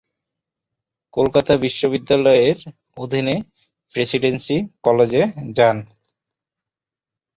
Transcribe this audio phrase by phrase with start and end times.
[0.03, 2.57] তিনি কলকাতা বিশ্ববিদ্যালয়ের
[2.97, 3.35] অধীনে
[3.95, 5.23] প্রেসিডেন্সি কলেজে
[5.57, 5.77] যান।